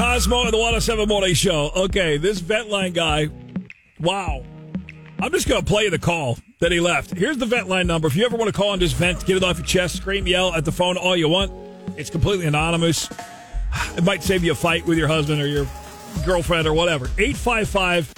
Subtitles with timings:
[0.00, 1.70] Cosmo and the 107 Morning Show.
[1.76, 3.28] Okay, this vent line guy.
[4.00, 4.42] Wow.
[5.20, 7.10] I'm just going to play the call that he left.
[7.10, 8.08] Here's the vent line number.
[8.08, 10.26] If you ever want to call and just vent, get it off your chest, scream,
[10.26, 11.52] yell at the phone all you want.
[11.98, 13.10] It's completely anonymous.
[13.94, 15.66] It might save you a fight with your husband or your
[16.24, 17.04] girlfriend or whatever.
[17.18, 18.14] 855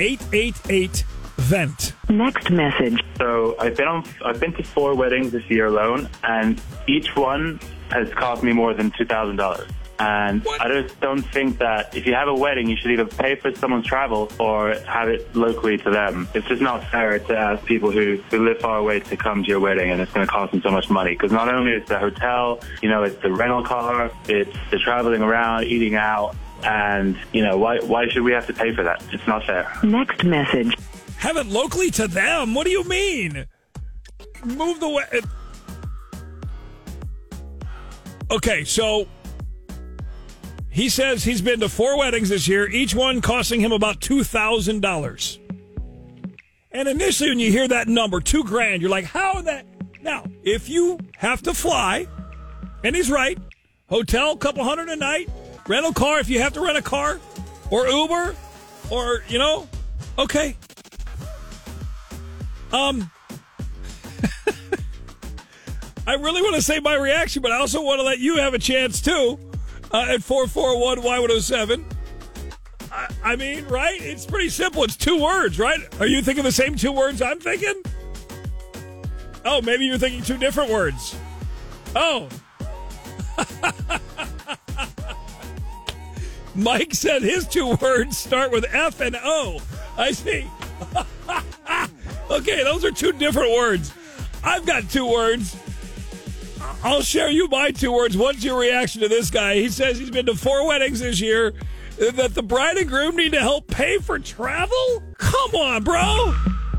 [0.00, 1.04] 888
[1.36, 1.92] vent.
[2.08, 3.00] Next message.
[3.18, 4.04] So I've been on.
[4.24, 7.60] I've been to four weddings this year alone, and each one
[7.92, 9.70] has cost me more than two thousand dollars.
[10.02, 10.60] And What?
[10.60, 13.54] I just don't think that if you have a wedding, you should either pay for
[13.54, 16.28] someone's travel or have it locally to them.
[16.34, 19.48] It's just not fair to ask people who, who live far away to come to
[19.48, 21.12] your wedding, and it's going to cost them so much money.
[21.12, 25.22] Because not only is the hotel, you know, it's the rental car, it's the traveling
[25.22, 26.34] around, eating out,
[26.64, 29.04] and you know, why why should we have to pay for that?
[29.12, 29.72] It's not fair.
[29.84, 30.74] Next message.
[31.18, 32.54] Have it locally to them?
[32.54, 33.46] What do you mean?
[34.44, 35.04] Move the way.
[38.32, 39.06] Okay, so
[40.72, 45.38] he says he's been to four weddings this year, each one costing him about $2,000.
[46.72, 49.66] And initially, when you hear that number, two grand, you're like, how that?
[50.00, 52.06] Now, if you have to fly,
[52.82, 53.38] and he's right,
[53.90, 55.28] hotel, couple hundred a night,
[55.68, 57.20] rental car, if you have to rent a car,
[57.70, 58.34] or Uber,
[58.90, 59.68] or, you know,
[60.18, 60.56] okay.
[62.72, 63.10] Um,
[66.06, 68.54] I really want to say my reaction, but I also want to let you have
[68.54, 69.38] a chance too
[69.92, 71.84] uh, at 441 Y107.
[72.90, 74.00] I, I mean, right?
[74.00, 74.84] It's pretty simple.
[74.84, 75.80] It's two words, right?
[76.00, 77.82] Are you thinking the same two words I'm thinking?
[79.44, 81.16] Oh, maybe you're thinking two different words.
[81.96, 82.28] Oh.
[86.54, 89.60] Mike said his two words start with F and O.
[89.96, 90.46] I see.
[92.30, 93.92] okay, those are two different words.
[94.44, 95.56] I've got two words.
[96.84, 98.16] I'll share you my two words.
[98.16, 99.54] What's your reaction to this guy?
[99.54, 101.52] He says he's been to four weddings this year.
[101.98, 105.02] That the bride and groom need to help pay for travel?
[105.18, 106.34] Come on, bro.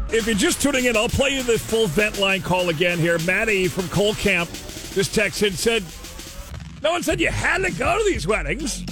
[0.10, 3.18] If you're just tuning in, I'll play you the full vent line call again here.
[3.20, 5.84] Maddie from Cole Camp just texted said,
[6.84, 8.84] No one said you had to go to these weddings.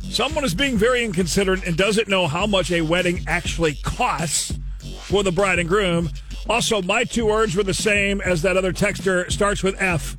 [0.00, 4.56] Someone is being very inconsiderate and doesn't know how much a wedding actually costs
[5.00, 6.08] for the bride and groom.
[6.48, 10.14] Also, my two words were the same as that other texter starts with F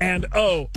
[0.00, 0.68] and O.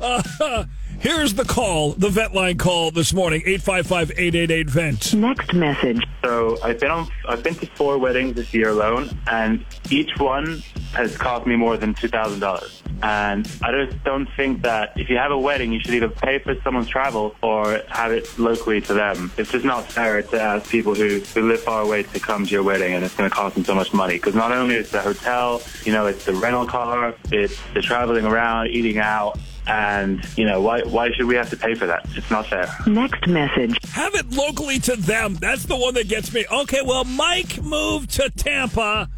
[0.00, 0.64] uh,
[0.98, 5.14] here's the call, the vet line call this morning 855 888 vent.
[5.14, 6.04] Next message.
[6.24, 7.08] So I've been on.
[7.28, 10.62] I've been to four weddings this year alone, and each one
[10.92, 12.82] has cost me more than two thousand dollars.
[13.02, 16.38] And I just don't think that if you have a wedding, you should either pay
[16.38, 19.32] for someone's travel or have it locally to them.
[19.38, 22.50] It's just not fair to ask people who, who live far away to come to
[22.50, 24.14] your wedding, and it's going to cost them so much money.
[24.14, 28.26] Because not only is the hotel, you know, it's the rental car, it's the traveling
[28.26, 29.38] around, eating out.
[29.66, 30.82] And you know why?
[30.82, 32.04] Why should we have to pay for that?
[32.16, 32.68] It's not fair.
[32.86, 33.78] Next message.
[33.92, 35.34] Have it locally to them.
[35.34, 36.44] That's the one that gets me.
[36.50, 39.08] Okay, well, Mike moved to Tampa.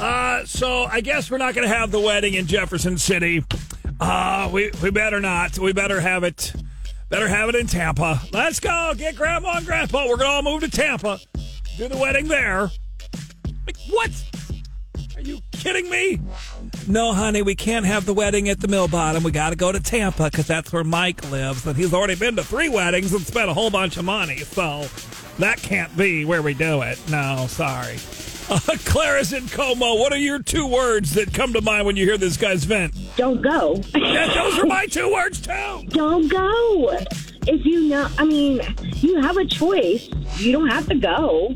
[0.00, 3.44] Uh, so I guess we're not going to have the wedding in Jefferson City.
[4.00, 5.58] Uh, we, we better not.
[5.58, 6.54] We better have it.
[7.10, 8.20] Better have it in Tampa.
[8.32, 8.94] Let's go.
[8.96, 10.06] Get grandma and grandpa.
[10.08, 11.18] We're going to all move to Tampa.
[11.76, 12.70] Do the wedding there.
[13.66, 14.10] Like, what?
[15.16, 16.18] Are you kidding me?
[16.88, 19.22] No, honey, we can't have the wedding at the Mill Bottom.
[19.22, 22.36] We got to go to Tampa because that's where Mike lives, and he's already been
[22.36, 24.38] to three weddings and spent a whole bunch of money.
[24.38, 24.86] So
[25.38, 26.98] that can't be where we do it.
[27.10, 27.98] No, sorry.
[28.84, 29.94] Clara's in Como.
[29.96, 32.94] What are your two words that come to mind when you hear this guy's vent?
[33.16, 33.80] Don't go.
[34.10, 35.84] Yeah, those are my two words too.
[35.88, 36.90] Don't go.
[37.46, 38.60] If you know, I mean,
[38.96, 40.08] you have a choice.
[40.38, 41.54] You don't have to go.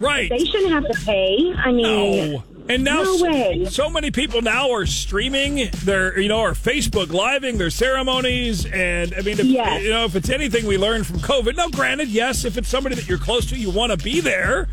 [0.00, 0.28] Right.
[0.30, 1.52] They shouldn't have to pay.
[1.56, 2.44] I mean, No.
[2.68, 3.64] And now, No so- way.
[3.68, 8.64] so many people now are streaming their, you know, or Facebook living their ceremonies.
[8.66, 9.82] And I mean, if, Yes.
[9.82, 12.94] you know, if it's anything we learned from COVID, no, granted, yes, if it's somebody
[12.94, 14.68] that you're close to, you want to be there.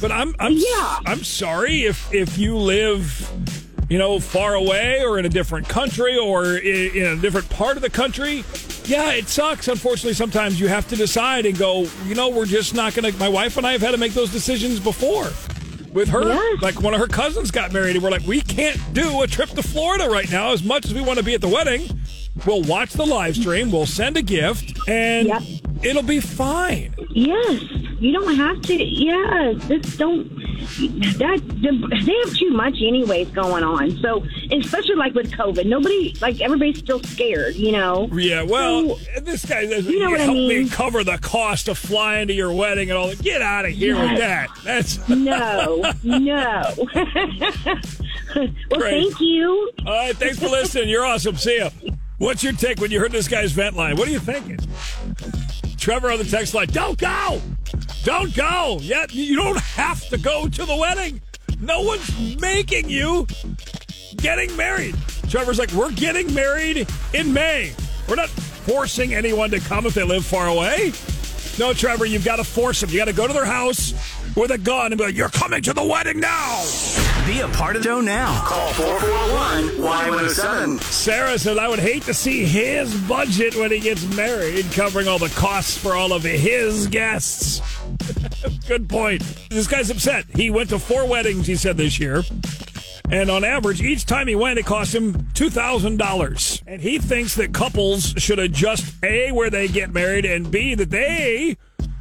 [0.00, 0.98] But I'm, I'm, Yeah.
[1.06, 3.30] I'm sorry if if you live,
[3.88, 7.76] you know, far away or in a different country or in, in a different part
[7.76, 8.44] of the country.
[8.84, 9.66] Yeah, it sucks.
[9.68, 11.86] Unfortunately, sometimes you have to decide and go.
[12.06, 13.18] You know, we're just not going to.
[13.18, 15.28] My wife and I have had to make those decisions before.
[15.92, 19.22] With her, like one of her cousins got married, and we're like, we can't do
[19.22, 20.52] a trip to Florida right now.
[20.52, 21.88] As much as we want to be at the wedding,
[22.44, 25.42] we'll watch the live stream, we'll send a gift, and Yep.
[25.82, 26.94] it'll be fine.
[27.14, 27.62] yes,
[27.98, 28.74] you don't have to.
[28.82, 30.28] Yeah, just don't.
[31.18, 31.40] That
[32.04, 33.90] they have too much, anyways, going on.
[33.98, 37.54] So, especially like with COVID, nobody, like everybody's still scared.
[37.56, 38.08] You know.
[38.12, 40.68] Yeah, well, So- this guy doesn't You know what I help me mean?
[40.68, 43.22] cover the cost of flying to your wedding and all that.
[43.22, 44.48] Get out of here with that.
[44.64, 46.62] That's No, no.
[48.34, 49.02] well, Great.
[49.02, 49.70] thank you.
[49.86, 50.16] all right.
[50.16, 50.88] Thanks for listening.
[50.88, 51.36] You're awesome.
[51.36, 51.70] See ya.
[52.18, 53.96] What's your take when you heard this guy's vent line?
[53.96, 54.58] What are you thinking?
[55.76, 57.40] Trevor on the text line, don't go!
[58.18, 58.78] Don't go!
[58.80, 61.20] Yet you don't have to go to the wedding.
[61.60, 63.26] No one's making you
[64.16, 64.96] getting married.
[65.28, 67.74] Trevor's like, we're getting married in May.
[68.08, 70.94] We're not forcing anyone to come if they live far away.
[71.58, 72.88] No, Trevor, you've got to force them.
[72.88, 73.92] You got to go to their house
[74.34, 76.64] with a gun and be like, you're coming to the wedding now.
[77.26, 78.46] Be a part of the show now.
[78.46, 80.80] Call 441-Y107.
[80.80, 85.18] Sarah says, I would hate to see his budget when he gets married, covering all
[85.18, 87.60] the costs for all of his guests.
[88.68, 89.22] Good point.
[89.50, 90.24] This guy's upset.
[90.34, 92.22] He went to four weddings, he said, this year.
[93.08, 96.62] And on average, each time he went, it cost him $2,000.
[96.66, 100.90] And he thinks that couples should adjust A, where they get married, and B, that
[100.90, 101.56] they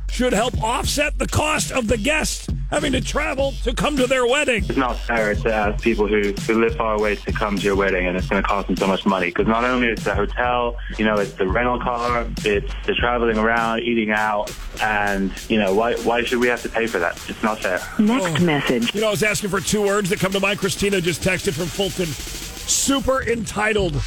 [0.10, 4.26] should help offset the cost of the guest having to travel to come to their
[4.26, 4.64] wedding.
[4.68, 7.76] It's not fair to ask people who, who live far away to come to your
[7.76, 9.28] wedding and it's going to cost them so much money.
[9.28, 13.38] Because not only is the hotel, you know, it's the rental car, it's the traveling
[13.38, 17.14] around, eating out, and, you know, why, why should we have to pay for that?
[17.30, 17.80] It's not fair.
[18.00, 18.46] Next oh.
[18.46, 18.94] message.
[18.94, 20.60] You know, I was asking for two words that come to mind.
[20.60, 22.45] Christina just texted from Fulton.
[22.68, 24.02] Super entitled.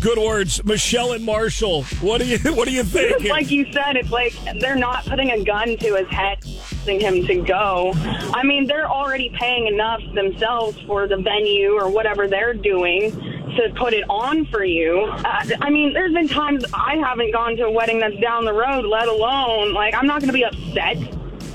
[0.00, 0.64] Good words.
[0.64, 1.84] Michelle and Marshall.
[2.00, 3.24] What do you what do you think?
[3.24, 6.38] like you said, it's like they're not putting a gun to his head,
[6.80, 7.92] asking him to go.
[7.94, 13.72] I mean, they're already paying enough themselves for the venue or whatever they're doing to
[13.76, 15.00] put it on for you.
[15.02, 18.52] Uh, I mean, there's been times I haven't gone to a wedding that's down the
[18.52, 20.96] road, let alone like I'm not going to be upset.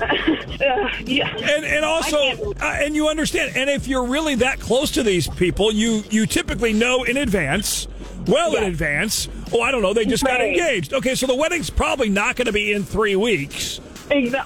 [0.00, 1.28] Uh, yeah.
[1.36, 5.28] and and also uh, and you understand and if you're really that close to these
[5.28, 7.88] people you you typically know in advance
[8.26, 11.70] well in advance oh i don't know they just got engaged okay so the wedding's
[11.70, 13.80] probably not going to be in three weeks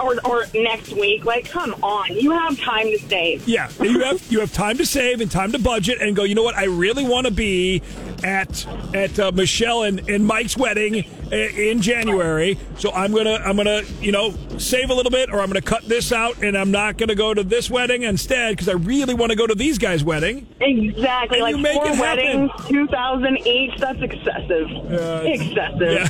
[0.01, 1.25] or, or next week.
[1.25, 3.47] Like, come on, you have time to save.
[3.47, 6.35] yeah you have you have time to save and time to budget and go you
[6.35, 7.83] know what i really want to be
[8.23, 13.57] at at uh, michelle and, and mike's wedding Uh, in january so i'm gonna i'm
[13.57, 16.73] gonna you know save a little bit or i'm gonna cut this out and i'm
[16.73, 19.79] not gonna go to this wedding instead because i really want to go to these
[19.79, 23.79] guys wedding Exactly, And like you make four it weddings, two thousand each.
[23.79, 24.69] That's excessive.
[25.25, 26.01] excessive.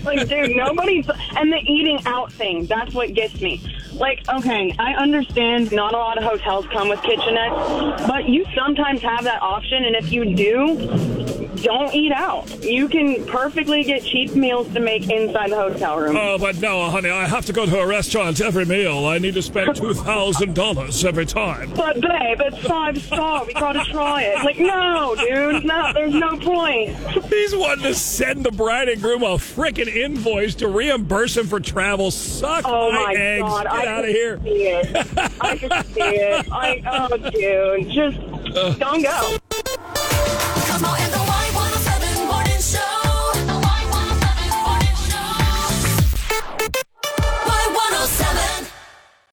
[0.04, 1.06] like, dude, nobody's
[1.36, 2.64] and the eating out thing.
[2.66, 3.60] That's what gets me.
[3.92, 9.02] Like, okay, I understand not a lot of hotels come with kitchenettes, but you sometimes
[9.02, 12.62] have that option, and if you do, don't eat out.
[12.62, 16.16] You can perfectly get cheap meals to make inside the hotel room.
[16.16, 19.06] Oh, but no, honey, I have to go to a restaurant every meal.
[19.06, 21.72] I need to spend two thousand dollars every time.
[21.74, 23.44] But babe, it's five star.
[23.44, 24.44] We gotta try it.
[24.44, 25.92] Like, no, dude, no.
[25.92, 26.96] There's no point.
[27.28, 31.60] He's wanting to send the bride and groom a freaking invoice to reimburse him for
[31.60, 32.10] travel.
[32.10, 33.42] Suck Oh my, my eggs.
[33.42, 33.64] god!
[33.64, 34.40] Get I out of here.
[34.42, 34.96] See it.
[35.40, 36.52] I can see it.
[36.52, 38.18] I oh, dude, just
[38.56, 38.74] uh.
[38.74, 39.36] don't go.